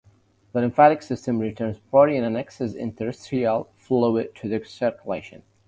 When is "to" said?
4.37-4.49